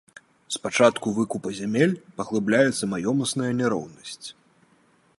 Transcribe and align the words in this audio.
З 0.53 0.61
пачатку 0.63 1.07
выкупу 1.17 1.53
зямель 1.59 1.93
паглыбляецца 2.21 2.83
маёмасная 2.97 3.53
няроўнасць. 3.63 4.27